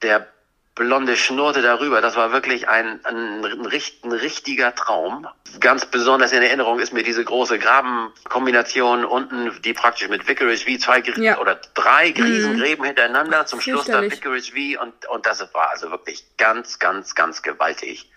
[0.00, 0.26] Der
[0.74, 5.28] blonde Schnurte darüber, das war wirklich ein, ein, ein, ein, richtiger Traum.
[5.60, 10.78] Ganz besonders in Erinnerung ist mir diese große Grabenkombination unten, die praktisch mit Vicarage V
[10.78, 11.38] zwei ja.
[11.38, 12.86] oder drei Riesengräben mhm.
[12.86, 17.42] hintereinander, zum Schluss dann Vicarage V und, und das war also wirklich ganz, ganz, ganz
[17.42, 18.10] gewaltig.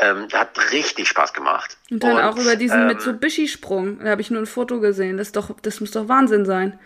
[0.00, 1.76] Ähm, hat richtig Spaß gemacht.
[1.90, 3.98] Und dann und, auch über diesen ähm, Mitsubishi-Sprung.
[4.02, 5.18] Da habe ich nur ein Foto gesehen.
[5.18, 6.78] Das, ist doch, das muss doch Wahnsinn sein.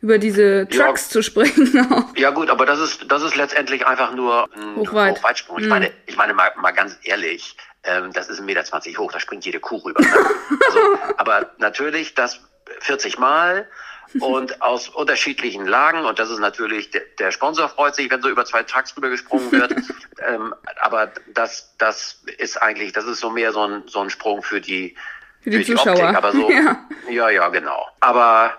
[0.00, 2.06] Über diese Trucks ja, zu springen.
[2.16, 5.18] ja gut, aber das ist, das ist letztendlich einfach nur ein Hochweit.
[5.18, 5.58] Hochweitsprung.
[5.58, 5.68] Ich mhm.
[5.68, 9.44] meine, ich meine mal, mal ganz ehrlich, ähm, das ist 1,20 Meter hoch, da springt
[9.44, 10.00] jede Kuh rüber.
[10.00, 10.08] Ne?
[10.66, 12.40] also, aber natürlich das
[12.80, 13.68] 40 Mal
[14.20, 16.04] und aus unterschiedlichen Lagen.
[16.04, 19.10] Und das ist natürlich, der, der Sponsor freut sich, wenn so über zwei Trucks rüber
[19.10, 19.72] gesprungen wird.
[20.26, 24.42] ähm, aber das, das ist eigentlich, das ist so mehr so ein, so ein Sprung
[24.42, 24.96] für die,
[25.40, 25.94] für die, für die Zuschauer.
[25.94, 26.16] Optik.
[26.16, 26.88] Aber so, ja.
[27.08, 27.86] ja, ja, genau.
[28.00, 28.54] Aber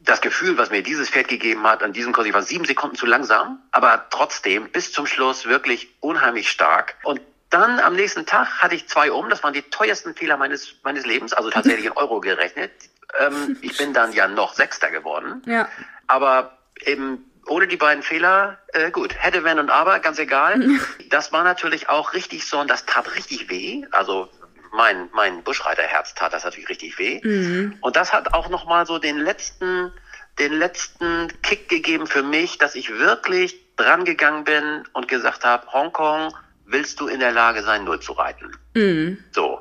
[0.00, 2.96] das Gefühl, was mir dieses Pferd gegeben hat, an diesem Kurs, ich war sieben Sekunden
[2.96, 6.96] zu langsam, aber trotzdem bis zum Schluss wirklich unheimlich stark.
[7.02, 9.28] Und dann am nächsten Tag hatte ich zwei um.
[9.28, 12.70] Das waren die teuersten Fehler meines, meines Lebens, also tatsächlich in Euro gerechnet.
[13.18, 15.42] Ähm, ich bin dann ja noch Sechster geworden.
[15.46, 15.68] Ja.
[16.06, 20.60] Aber eben ohne die beiden Fehler, äh, gut, hätte, wenn und aber, ganz egal.
[21.08, 23.84] Das war natürlich auch richtig so und das tat richtig weh.
[23.90, 24.30] Also
[24.72, 27.20] mein, mein Buschreiterherz tat das natürlich richtig weh.
[27.22, 27.76] Mhm.
[27.80, 29.92] Und das hat auch nochmal so den letzten,
[30.38, 35.66] den letzten Kick gegeben für mich, dass ich wirklich dran gegangen bin und gesagt habe,
[35.72, 36.32] Hongkong,
[36.66, 38.56] willst du in der Lage sein, Null zu reiten?
[38.74, 39.24] Mhm.
[39.32, 39.60] So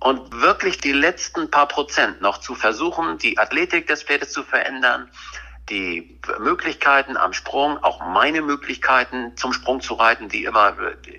[0.00, 5.10] und wirklich die letzten paar Prozent noch zu versuchen, die Athletik des Pferdes zu verändern,
[5.70, 10.76] die Möglichkeiten am Sprung, auch meine Möglichkeiten zum Sprung zu reiten, die immer,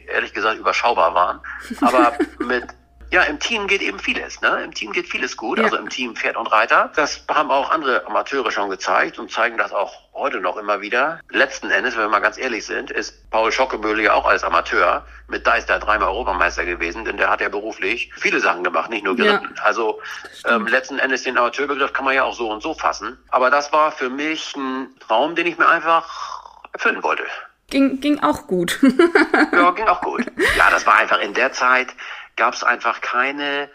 [0.07, 1.41] ehrlich gesagt, überschaubar waren.
[1.81, 2.65] Aber mit
[3.11, 4.41] ja, im Team geht eben vieles.
[4.41, 4.63] Ne?
[4.63, 5.65] Im Team geht vieles gut, ja.
[5.65, 6.91] also im Team Pferd und Reiter.
[6.95, 11.19] Das haben auch andere Amateure schon gezeigt und zeigen das auch heute noch immer wieder.
[11.29, 15.05] Letzten Endes, wenn wir mal ganz ehrlich sind, ist Paul Schockemöhle ja auch als Amateur
[15.27, 19.15] mit Deister dreimal Europameister gewesen, denn der hat ja beruflich viele Sachen gemacht, nicht nur
[19.15, 19.53] geritten.
[19.55, 19.63] Ja.
[19.63, 20.01] Also
[20.45, 23.17] ähm, letzten Endes den Amateurbegriff kann man ja auch so und so fassen.
[23.29, 26.41] Aber das war für mich ein Traum, den ich mir einfach
[26.73, 27.23] erfüllen wollte.
[27.69, 28.79] Ging, ging auch gut.
[29.51, 30.25] ja, ging auch gut.
[30.57, 31.89] Ja, das war einfach in der Zeit,
[32.37, 33.69] gab es einfach keine,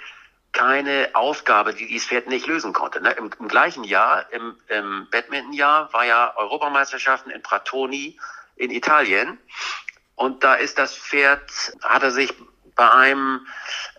[0.53, 3.03] keine Aufgabe, die dieses Pferd nicht lösen konnte.
[3.03, 3.11] Ne?
[3.13, 8.19] Im, Im, gleichen Jahr, im, im Badmintonjahr, war ja Europameisterschaften in Pratoni
[8.57, 9.39] in Italien.
[10.15, 11.51] Und da ist das Pferd,
[11.83, 12.33] hat er sich
[12.75, 13.47] bei einem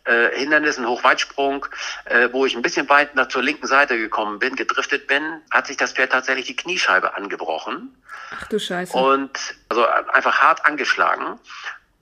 [0.06, 1.66] äh, Hindernis, ein Hochweitsprung,
[2.06, 5.68] äh, wo ich ein bisschen weit nach zur linken Seite gekommen bin, gedriftet bin, hat
[5.68, 7.96] sich das Pferd tatsächlich die Kniescheibe angebrochen.
[8.32, 8.98] Ach du Scheiße.
[8.98, 9.38] Und
[9.70, 11.40] also einfach hart angeschlagen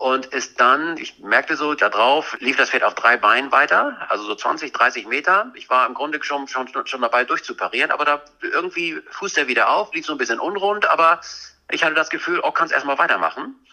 [0.01, 4.07] und ist dann, ich merkte so, da drauf lief das Pferd auf drei Beinen weiter,
[4.09, 5.51] also so 20, 30 Meter.
[5.53, 9.69] Ich war im Grunde schon, schon, schon dabei durchzuparieren, aber da irgendwie fußt er wieder
[9.69, 11.21] auf, lief so ein bisschen unrund, aber
[11.69, 13.63] ich hatte das Gefühl, oh, kannst erstmal weitermachen.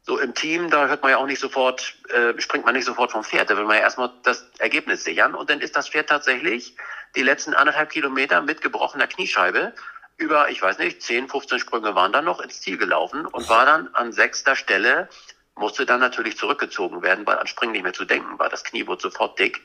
[0.00, 3.12] So im Team, da hört man ja auch nicht sofort, äh, springt man nicht sofort
[3.12, 6.08] vom Pferd, da will man ja erstmal das Ergebnis sichern und dann ist das Pferd
[6.08, 6.78] tatsächlich
[7.14, 9.74] die letzten anderthalb Kilometer mit gebrochener Kniescheibe
[10.16, 13.66] über, ich weiß nicht, 10, 15 Sprünge waren dann noch ins Ziel gelaufen und war
[13.66, 15.10] dann an sechster Stelle
[15.58, 18.48] musste dann natürlich zurückgezogen werden, weil an Springen nicht mehr zu denken war.
[18.48, 19.60] Das Knie wurde sofort dick.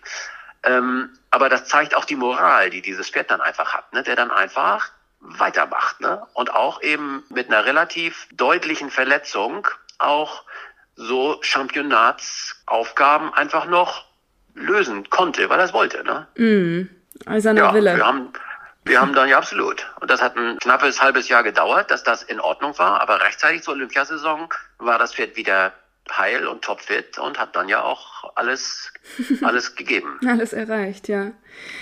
[0.64, 4.04] Ähm, aber das zeigt auch die Moral, die dieses Pferd dann einfach hat, ne?
[4.04, 6.26] der dann einfach weitermacht ne?
[6.34, 10.44] und auch eben mit einer relativ deutlichen Verletzung auch
[10.96, 14.06] so Championatsaufgaben einfach noch
[14.54, 16.04] lösen konnte, weil er es wollte.
[16.04, 16.28] Ne?
[16.36, 16.90] Mm,
[17.30, 17.96] eiserner ja, Wille.
[17.98, 18.32] Wir haben,
[18.86, 19.86] wir haben dann ja absolut.
[20.00, 23.64] Und das hat ein knappes halbes Jahr gedauert, dass das in Ordnung war, aber rechtzeitig
[23.64, 25.74] zur Olympiasaison war das Pferd wieder
[26.12, 28.92] heil und topfit und hat dann ja auch alles,
[29.42, 30.20] alles gegeben.
[30.26, 31.32] alles erreicht, ja.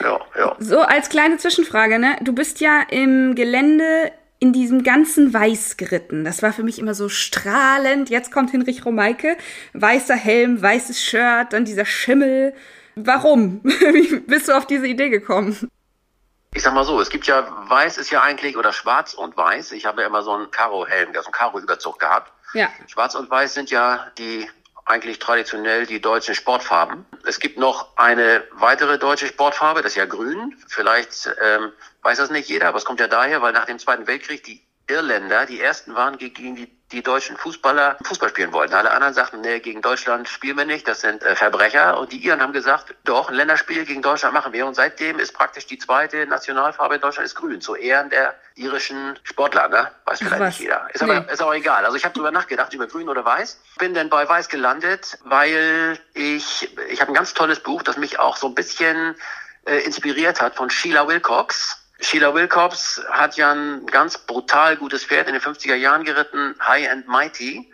[0.02, 0.56] Ja, ja.
[0.60, 2.18] So, als kleine Zwischenfrage, ne?
[2.22, 6.24] Du bist ja im Gelände in diesem ganzen Weiß geritten.
[6.24, 8.10] Das war für mich immer so strahlend.
[8.10, 9.38] Jetzt kommt Hinrich Romeike,
[9.74, 12.54] weißer Helm, weißes Shirt, dann dieser Schimmel.
[12.96, 13.62] Warum?
[13.64, 15.70] Wie bist du auf diese Idee gekommen?
[16.54, 19.72] Ich sag mal so, es gibt ja, weiß ist ja eigentlich, oder schwarz und weiß.
[19.72, 22.32] Ich habe ja immer so einen Karo-Helm, so einen Karo-Überzug gehabt.
[22.54, 22.70] Ja.
[22.88, 24.50] Schwarz und Weiß sind ja die
[24.86, 27.06] eigentlich traditionell die deutschen Sportfarben.
[27.26, 30.58] Es gibt noch eine weitere deutsche Sportfarbe, das ist ja grün.
[30.68, 34.08] Vielleicht ähm, weiß das nicht jeder, aber es kommt ja daher, weil nach dem Zweiten
[34.08, 38.74] Weltkrieg die Irländer die ersten waren, gegen die die deutschen Fußballer Fußball spielen wollten.
[38.74, 42.00] Alle anderen sagten, nee, gegen Deutschland spielen wir nicht, das sind äh, Verbrecher.
[42.00, 44.66] Und die Iren haben gesagt, doch, ein Länderspiel gegen Deutschland machen wir.
[44.66, 49.18] Und seitdem ist praktisch die zweite Nationalfarbe in Deutschland ist grün, zu Ehren der irischen
[49.24, 49.68] Sportler.
[49.70, 49.92] Ne?
[50.06, 50.88] Weiß vielleicht nicht jeder.
[50.94, 51.12] Ist nee.
[51.12, 51.86] aber ist auch egal.
[51.86, 53.62] Also ich habe darüber nachgedacht, über grün oder weiß.
[53.80, 58.20] Bin dann bei weiß gelandet, weil ich, ich habe ein ganz tolles Buch, das mich
[58.20, 59.16] auch so ein bisschen
[59.66, 65.28] äh, inspiriert hat von Sheila Wilcox Sheila Wilcox hat ja ein ganz brutal gutes Pferd
[65.28, 67.72] in den 50er Jahren geritten, High and Mighty.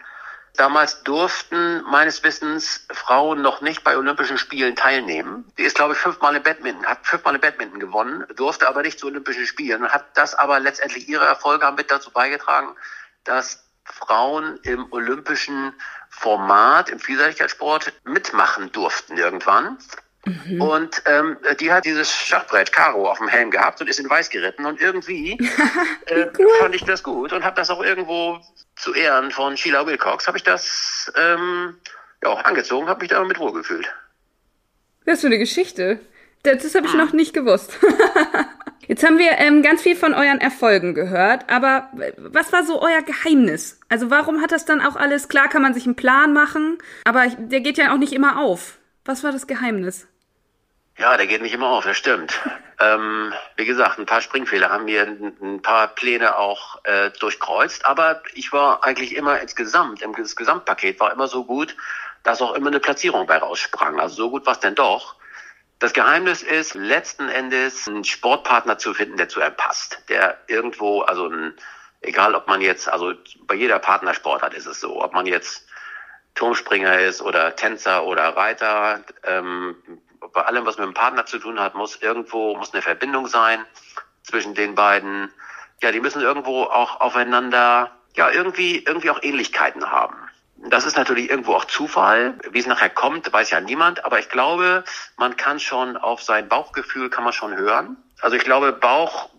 [0.58, 5.46] Damals durften meines Wissens Frauen noch nicht bei Olympischen Spielen teilnehmen.
[5.58, 9.00] Die ist, glaube ich, fünfmal im Badminton, hat fünfmal im Badminton gewonnen, durfte aber nicht
[9.00, 12.76] zu Olympischen Spielen hat das aber letztendlich ihre Erfolge haben mit dazu beigetragen,
[13.24, 15.74] dass Frauen im olympischen
[16.10, 19.78] Format im Vielseitigkeitssport mitmachen durften irgendwann.
[20.28, 20.62] Mhm.
[20.62, 24.30] Und ähm, die hat dieses Schachbrett Karo auf dem Helm gehabt und ist in Weiß
[24.30, 24.66] geritten.
[24.66, 25.32] Und irgendwie
[26.06, 26.48] äh, cool.
[26.60, 28.40] fand ich das gut und habe das auch irgendwo
[28.76, 31.78] zu Ehren von Sheila Wilcox, habe ich das ähm,
[32.24, 33.88] ja, angezogen, habe mich da mit wohl gefühlt.
[35.06, 36.00] Das ist so eine Geschichte.
[36.44, 37.00] Das, das habe ich hm.
[37.00, 37.78] noch nicht gewusst.
[38.88, 43.02] Jetzt haben wir ähm, ganz viel von euren Erfolgen gehört, aber was war so euer
[43.02, 43.82] Geheimnis?
[43.90, 47.28] Also warum hat das dann auch alles, klar kann man sich einen Plan machen, aber
[47.28, 48.78] der geht ja auch nicht immer auf.
[49.04, 50.08] Was war das Geheimnis?
[50.98, 52.40] Ja, der geht nicht immer auf, das stimmt.
[52.80, 58.22] ähm, wie gesagt, ein paar Springfehler haben mir ein, paar Pläne auch äh, durchkreuzt, aber
[58.34, 61.76] ich war eigentlich immer insgesamt, im das Gesamtpaket war immer so gut,
[62.24, 64.00] dass auch immer eine Platzierung bei raussprang.
[64.00, 65.16] Also so gut war es denn doch.
[65.80, 71.02] Das Geheimnis ist, letzten Endes einen Sportpartner zu finden, der zu einem passt, der irgendwo,
[71.02, 71.54] also ein,
[72.02, 73.14] egal ob man jetzt, also
[73.46, 75.68] bei jeder Partnersportart ist es so, ob man jetzt
[76.34, 79.76] Turmspringer ist oder Tänzer oder Reiter, ähm,
[80.38, 83.66] bei allem, was mit dem Partner zu tun hat, muss irgendwo, muss eine Verbindung sein
[84.22, 85.34] zwischen den beiden.
[85.82, 90.16] Ja, die müssen irgendwo auch aufeinander, ja, irgendwie, irgendwie auch Ähnlichkeiten haben.
[90.70, 92.36] Das ist natürlich irgendwo auch Zufall.
[92.52, 94.06] Wie es nachher kommt, weiß ja niemand.
[94.06, 94.84] Aber ich glaube,
[95.18, 97.98] man kann schon auf sein Bauchgefühl kann man schon hören.
[98.22, 99.30] Also ich glaube, Bauch,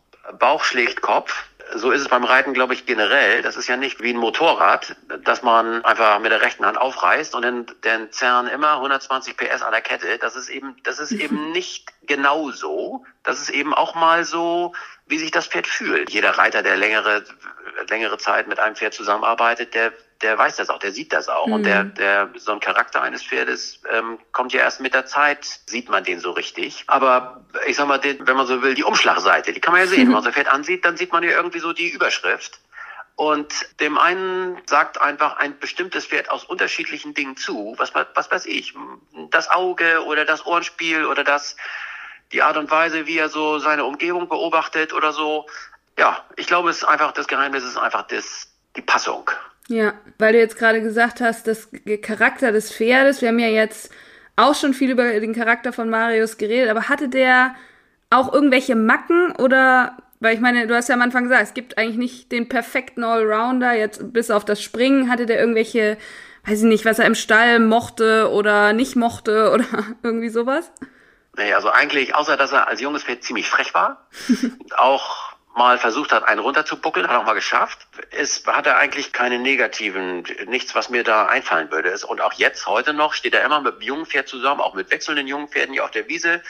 [0.40, 3.42] Bauch schlägt Kopf so ist es beim Reiten, glaube ich, generell.
[3.42, 7.34] Das ist ja nicht wie ein Motorrad, dass man einfach mit der rechten Hand aufreißt
[7.34, 10.18] und dann, dann zerren immer 120 PS an der Kette.
[10.18, 13.04] Das ist eben, das ist eben nicht genau so.
[13.22, 14.72] Das ist eben auch mal so,
[15.08, 16.10] wie sich das Pferd fühlt.
[16.10, 17.24] Jeder Reiter, der längere,
[17.88, 19.92] längere Zeit mit einem Pferd zusammenarbeitet, der
[20.22, 21.46] der weiß das auch, der sieht das auch.
[21.46, 21.52] Mhm.
[21.52, 25.44] Und der, der, so ein Charakter eines Pferdes ähm, kommt ja erst mit der Zeit,
[25.66, 26.84] sieht man den so richtig.
[26.86, 29.86] Aber ich sag mal, den, wenn man so will, die Umschlagseite, die kann man ja
[29.86, 30.02] sehen.
[30.02, 30.06] Mhm.
[30.08, 32.60] Wenn man so ein Pferd ansieht, dann sieht man ja irgendwie so die Überschrift.
[33.14, 37.74] Und dem einen sagt einfach ein bestimmtes Pferd aus unterschiedlichen Dingen zu.
[37.76, 38.74] Was, was weiß ich?
[39.30, 41.56] Das Auge oder das Ohrenspiel oder das,
[42.32, 45.46] die Art und Weise, wie er so seine Umgebung beobachtet oder so.
[45.98, 49.30] Ja, ich glaube, es ist einfach, das Geheimnis ist einfach das, die Passung.
[49.68, 51.68] Ja, weil du jetzt gerade gesagt hast, das
[52.02, 53.92] Charakter des Pferdes, wir haben ja jetzt
[54.36, 57.54] auch schon viel über den Charakter von Marius geredet, aber hatte der
[58.08, 61.76] auch irgendwelche Macken oder, weil ich meine, du hast ja am Anfang gesagt, es gibt
[61.76, 65.98] eigentlich nicht den perfekten Allrounder, jetzt bis auf das Springen, hatte der irgendwelche,
[66.46, 69.66] weiß ich nicht, was er im Stall mochte oder nicht mochte oder
[70.02, 70.70] irgendwie sowas?
[71.38, 74.08] Nee, also eigentlich, außer dass er als junges Pferd ziemlich frech war,
[74.76, 77.86] auch mal versucht hat, einen runterzubuckeln, hat auch mal geschafft.
[78.10, 81.96] Es hat er eigentlich keine negativen, nichts, was mir da einfallen würde.
[82.08, 84.90] Und auch jetzt, heute noch, steht er immer mit einem jungen Pferd zusammen, auch mit
[84.90, 86.42] wechselnden jungen Pferden hier auf der Wiese.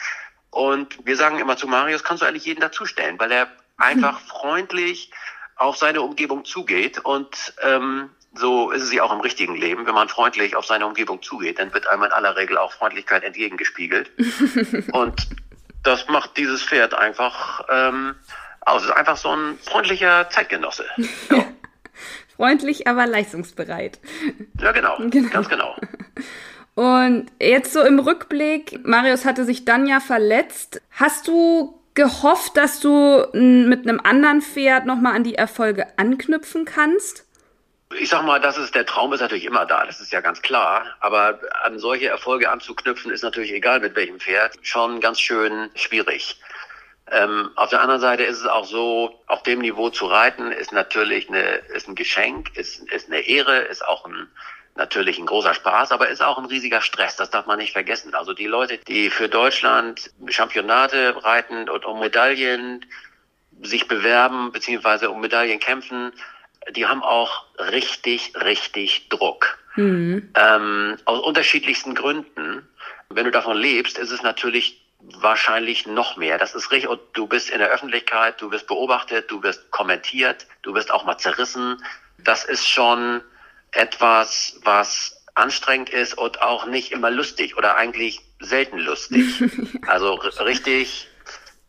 [0.49, 3.47] Und wir sagen immer zu Marius, kannst du eigentlich jeden dazustellen, weil er
[3.77, 5.11] einfach freundlich
[5.55, 6.97] auf seine Umgebung zugeht.
[6.97, 9.85] Und ähm, so ist es ja auch im richtigen Leben.
[9.85, 13.23] Wenn man freundlich auf seine Umgebung zugeht, dann wird einem in aller Regel auch Freundlichkeit
[13.23, 14.11] entgegengespiegelt.
[14.91, 15.27] und
[15.83, 18.15] das macht dieses Pferd einfach ähm,
[18.61, 18.83] aus.
[18.83, 20.85] Ist einfach so ein freundlicher Zeitgenosse.
[21.29, 21.45] Ja.
[22.35, 23.99] Freundlich, aber leistungsbereit.
[24.61, 24.97] Ja, genau.
[25.09, 25.29] genau.
[25.29, 25.75] Ganz genau.
[26.75, 30.81] Und jetzt so im Rückblick, Marius hatte sich dann ja verletzt.
[30.91, 37.25] Hast du gehofft, dass du mit einem anderen Pferd nochmal an die Erfolge anknüpfen kannst?
[37.97, 40.41] Ich sag mal, das ist der Traum ist natürlich immer da, das ist ja ganz
[40.43, 40.85] klar.
[40.99, 46.39] Aber an solche Erfolge anzuknüpfen ist natürlich egal mit welchem Pferd schon ganz schön schwierig.
[47.11, 50.71] Ähm, auf der anderen Seite ist es auch so, auf dem Niveau zu reiten ist
[50.71, 54.27] natürlich eine, ist ein Geschenk, ist, ist eine Ehre, ist auch ein,
[54.75, 57.15] natürlich ein großer Spaß, aber ist auch ein riesiger Stress.
[57.15, 58.13] Das darf man nicht vergessen.
[58.13, 62.85] Also die Leute, die für Deutschland Championate reiten und um Medaillen
[63.63, 66.13] sich bewerben, beziehungsweise um Medaillen kämpfen,
[66.71, 69.57] die haben auch richtig, richtig Druck.
[69.75, 70.31] Mhm.
[70.35, 72.67] Ähm, aus unterschiedlichsten Gründen.
[73.09, 76.37] Wenn du davon lebst, ist es natürlich wahrscheinlich noch mehr.
[76.37, 76.89] Das ist richtig.
[76.89, 81.05] Und du bist in der Öffentlichkeit, du wirst beobachtet, du wirst kommentiert, du wirst auch
[81.05, 81.83] mal zerrissen.
[82.17, 83.21] Das ist schon
[83.71, 89.25] etwas, was anstrengend ist und auch nicht immer lustig oder eigentlich selten lustig.
[89.87, 91.08] Also richtig,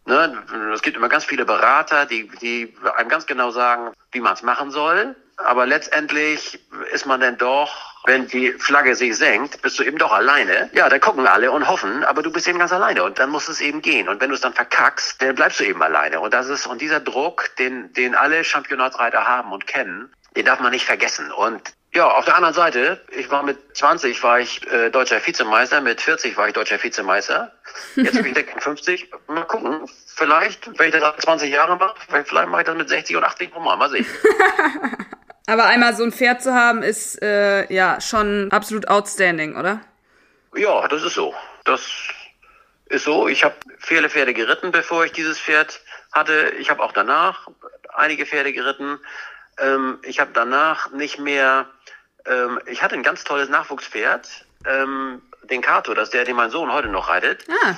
[0.06, 0.42] ne,
[0.74, 4.42] es gibt immer ganz viele Berater, die, die einem ganz genau sagen, wie man es
[4.42, 5.16] machen soll.
[5.36, 6.60] Aber letztendlich
[6.92, 10.70] ist man dann doch, wenn die Flagge sich senkt, bist du eben doch alleine.
[10.74, 13.48] Ja, dann gucken alle und hoffen, aber du bist eben ganz alleine und dann muss
[13.48, 14.08] es eben gehen.
[14.08, 16.20] Und wenn du es dann verkackst, dann bleibst du eben alleine.
[16.20, 20.60] Und das ist, und dieser Druck, den, den alle Championatsreiter haben und kennen, den darf
[20.60, 21.32] man nicht vergessen.
[21.32, 25.80] Und ja, auf der anderen Seite, ich war mit 20 war ich äh, deutscher Vizemeister,
[25.80, 27.52] mit 40 war ich deutscher Vizemeister.
[27.96, 29.10] Jetzt bin ich 50.
[29.26, 33.16] Mal gucken, vielleicht, wenn ich das 20 Jahre mache, vielleicht mache ich das mit 60
[33.16, 33.76] und 80 nochmal.
[33.76, 34.06] Mal sehen.
[35.46, 39.80] Aber einmal so ein Pferd zu haben, ist äh, ja schon absolut outstanding, oder?
[40.54, 41.34] Ja, das ist so.
[41.64, 41.82] Das
[42.86, 43.26] ist so.
[43.26, 45.80] Ich habe viele Pferde geritten, bevor ich dieses Pferd
[46.12, 46.52] hatte.
[46.58, 47.48] Ich habe auch danach
[47.94, 49.00] einige Pferde geritten.
[49.58, 51.66] Ähm, ich habe danach nicht mehr.
[52.26, 54.28] Ähm, ich hatte ein ganz tolles Nachwuchspferd,
[54.66, 57.46] ähm, den Kato, das ist der, den mein Sohn heute noch reitet.
[57.64, 57.74] Ah.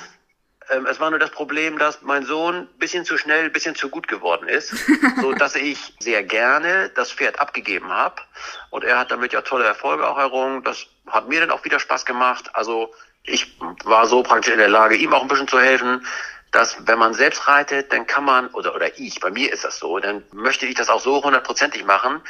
[0.69, 4.07] Ähm, es war nur das Problem, dass mein Sohn bisschen zu schnell, bisschen zu gut
[4.07, 4.73] geworden ist,
[5.21, 8.21] so dass ich sehr gerne das Pferd abgegeben habe.
[8.69, 10.63] Und er hat damit ja tolle Erfolge auch errungen.
[10.63, 12.49] Das hat mir dann auch wieder Spaß gemacht.
[12.53, 16.05] Also ich war so praktisch in der Lage, ihm auch ein bisschen zu helfen,
[16.53, 19.79] dass wenn man selbst reitet, dann kann man, oder, oder ich, bei mir ist das
[19.79, 22.21] so, dann möchte ich das auch so hundertprozentig machen,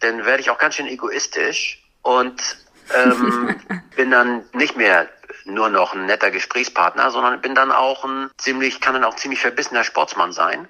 [0.00, 2.40] dann werde ich auch ganz schön egoistisch und
[2.94, 3.58] ähm,
[3.96, 5.08] bin dann nicht mehr
[5.44, 9.40] nur noch ein netter Gesprächspartner, sondern bin dann auch ein ziemlich, kann dann auch ziemlich
[9.40, 10.68] verbissener Sportsmann sein.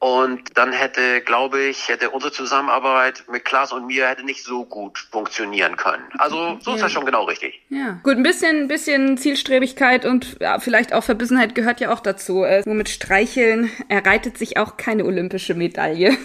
[0.00, 4.64] Und dann hätte, glaube ich, hätte unsere Zusammenarbeit mit Klaas und mir hätte nicht so
[4.64, 6.02] gut funktionieren können.
[6.16, 6.76] Also so ja.
[6.76, 7.60] ist das schon genau richtig.
[7.68, 12.00] Ja, gut, ein bisschen, ein bisschen Zielstrebigkeit und ja, vielleicht auch Verbissenheit gehört ja auch
[12.00, 12.44] dazu.
[12.44, 16.16] Äh, nur mit Streicheln erreitet sich auch keine olympische Medaille.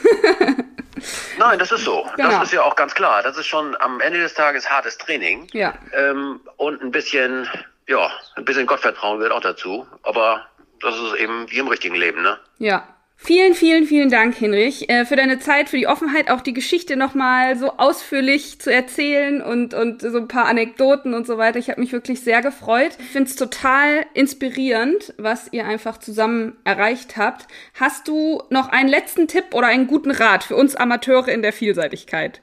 [1.38, 2.08] Nein, das ist so.
[2.16, 2.30] Genau.
[2.30, 3.24] Das ist ja auch ganz klar.
[3.24, 5.48] Das ist schon am Ende des Tages hartes Training.
[5.52, 5.74] Ja.
[5.94, 7.46] Ähm, und ein bisschen,
[7.88, 9.86] ja, ein bisschen Gottvertrauen gehört auch dazu.
[10.04, 10.46] Aber
[10.80, 12.40] das ist eben wie im richtigen Leben, ne?
[12.58, 16.54] Ja, Vielen, vielen, vielen Dank, Hinrich, äh, für deine Zeit, für die Offenheit, auch die
[16.54, 21.58] Geschichte nochmal so ausführlich zu erzählen und, und so ein paar Anekdoten und so weiter.
[21.58, 22.92] Ich habe mich wirklich sehr gefreut.
[23.00, 27.48] Ich finde es total inspirierend, was ihr einfach zusammen erreicht habt.
[27.80, 31.54] Hast du noch einen letzten Tipp oder einen guten Rat für uns Amateure in der
[31.54, 32.42] Vielseitigkeit?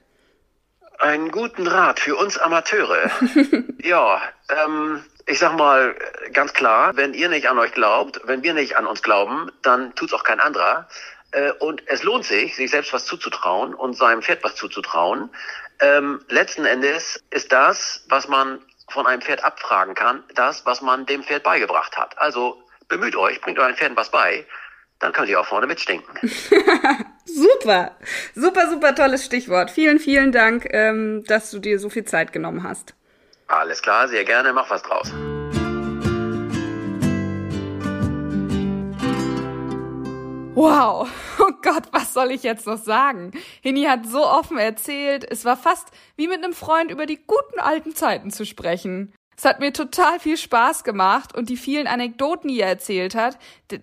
[0.98, 3.10] Einen guten Rat für uns Amateure.
[3.82, 5.94] ja, ähm, ich sag mal
[6.32, 9.94] ganz klar, wenn ihr nicht an euch glaubt, wenn wir nicht an uns glauben, dann
[9.94, 10.88] tut's auch kein anderer.
[11.32, 15.30] Äh, und es lohnt sich, sich selbst was zuzutrauen und seinem Pferd was zuzutrauen.
[15.80, 21.06] Ähm, letzten Endes ist das, was man von einem Pferd abfragen kann, das, was man
[21.06, 22.18] dem Pferd beigebracht hat.
[22.18, 24.46] Also bemüht euch, bringt euren Pferden was bei,
[24.98, 26.14] dann könnt ihr auch vorne mitstinken.
[27.24, 27.96] super,
[28.34, 29.70] super, super tolles Stichwort.
[29.70, 32.94] Vielen, vielen Dank, ähm, dass du dir so viel Zeit genommen hast.
[33.52, 35.12] Alles klar, sehr gerne, mach was draus.
[40.54, 41.06] Wow,
[41.38, 43.32] oh Gott, was soll ich jetzt noch sagen?
[43.60, 47.60] Hini hat so offen erzählt, es war fast wie mit einem Freund über die guten
[47.60, 49.12] alten Zeiten zu sprechen.
[49.42, 53.38] Es hat mir total viel Spaß gemacht und die vielen Anekdoten, die er erzählt hat,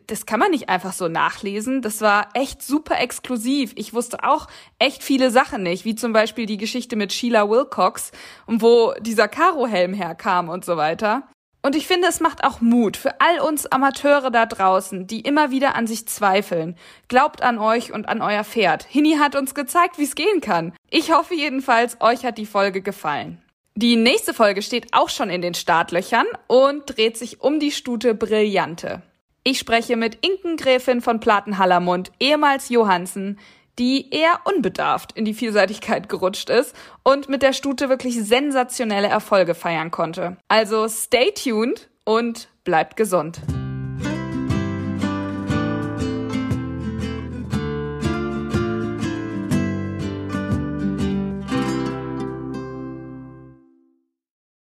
[0.07, 1.81] das kann man nicht einfach so nachlesen.
[1.81, 3.73] Das war echt super exklusiv.
[3.75, 8.13] Ich wusste auch echt viele Sachen nicht, wie zum Beispiel die Geschichte mit Sheila Wilcox
[8.45, 11.27] und wo dieser Karohelm herkam und so weiter.
[11.61, 15.51] Und ich finde, es macht auch Mut für all uns Amateure da draußen, die immer
[15.51, 16.77] wieder an sich zweifeln.
[17.09, 18.85] Glaubt an euch und an euer Pferd.
[18.85, 20.71] Hini hat uns gezeigt, wie es gehen kann.
[20.89, 23.43] Ich hoffe jedenfalls, euch hat die Folge gefallen.
[23.81, 28.13] Die nächste Folge steht auch schon in den Startlöchern und dreht sich um die Stute
[28.13, 29.03] Brillante.
[29.45, 33.39] Ich spreche mit Inken Gräfin von Platenhallermund, ehemals Johansen,
[33.77, 39.55] die eher unbedarft in die Vielseitigkeit gerutscht ist und mit der Stute wirklich sensationelle Erfolge
[39.55, 40.35] feiern konnte.
[40.49, 43.39] Also stay tuned und bleibt gesund.